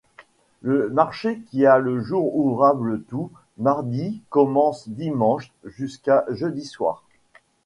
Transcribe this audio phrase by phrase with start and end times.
[0.63, 7.03] Le marché qui a le jour ouvrable tous mardi commence dimanche jusqu'à jeudi soir.